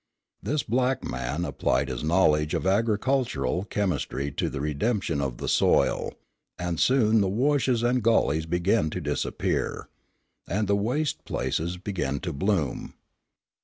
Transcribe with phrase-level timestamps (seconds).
[0.41, 6.13] This black man applied his knowledge of agricultural chemistry to the redemption of the soil;
[6.57, 9.89] and soon the washes and gulleys began to disappear,
[10.49, 12.95] and the waste places began to bloom.